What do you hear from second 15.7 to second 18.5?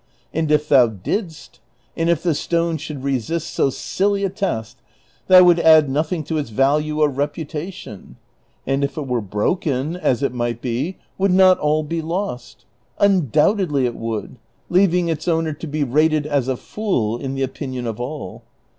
rated as a fool in the opinion of all.